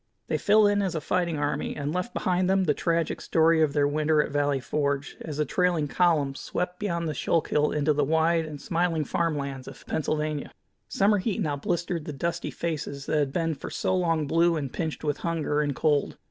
They 0.29 0.39
fell 0.39 0.65
in 0.65 0.81
as 0.81 0.95
a 0.95 0.99
fighting 0.99 1.37
army, 1.37 1.75
and 1.75 1.93
left 1.93 2.11
behind 2.11 2.49
them 2.49 2.63
the 2.63 2.73
tragic 2.73 3.21
story 3.21 3.61
of 3.61 3.73
their 3.73 3.87
winter 3.87 4.19
at 4.19 4.31
Valley 4.31 4.59
Forge, 4.59 5.15
as 5.21 5.37
the 5.37 5.45
trailing 5.45 5.87
columns 5.87 6.39
swept 6.39 6.79
beyond 6.79 7.07
the 7.07 7.13
Schuylkill 7.13 7.69
into 7.71 7.93
the 7.93 8.03
wide 8.03 8.43
and 8.43 8.59
smiling 8.59 9.03
farm 9.05 9.37
lands 9.37 9.67
of 9.67 9.85
Pennsylvania. 9.85 10.51
Summer 10.87 11.19
heat 11.19 11.39
now 11.39 11.55
blistered 11.55 12.05
the 12.05 12.13
dusty 12.13 12.49
faces 12.49 13.05
that 13.05 13.19
had 13.19 13.31
been 13.31 13.53
for 13.53 13.69
so 13.69 13.95
long 13.95 14.25
blue 14.25 14.55
and 14.55 14.73
pinched 14.73 15.03
with 15.03 15.17
hunger 15.17 15.61
and 15.61 15.75
cold. 15.75 16.17